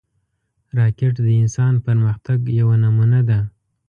راکټ 0.77 1.13
د 1.25 1.27
انسان 1.41 1.73
پرمختګ 1.85 2.39
یوه 2.59 2.75
نمونه 2.83 3.19
ده 3.29 3.39